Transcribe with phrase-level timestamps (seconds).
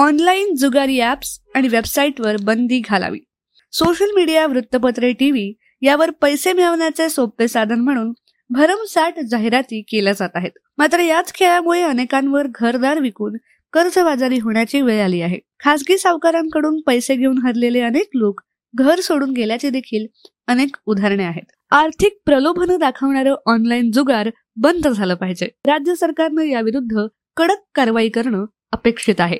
[0.00, 3.18] Online जुगारी apps आणि वेबसाईटवर बंदी घालावी.
[3.72, 8.12] सोशल मीडिया वृत्तपत्रे टीव्ही यावर पैसे मिळवण्याचे सोपे साधन म्हणून
[8.50, 10.50] भरमसाठ जाहिराती केल्या जात आहेत.
[10.78, 13.36] मात्र याच खेळामुळे अनेकांवर घरदार विकून
[13.72, 15.38] कर्जबाजारी होण्याची वेळ आली आहे.
[15.60, 18.40] खासगी सावकारांकडून पैसे घेऊन हरलेले अनेक लोक
[18.74, 20.06] घर सोडून गेल्याचे देखील
[20.46, 21.52] अनेक उदाहरणे आहेत.
[21.70, 25.48] आर्थिक प्रलोभन दाखवणारं ऑनलाईन जुगार बंद झालं पाहिजे.
[25.66, 27.06] राज्य सरकारनं याविरुद्ध
[27.36, 29.38] कडक कारवाई करणं अपेक्षित आहे.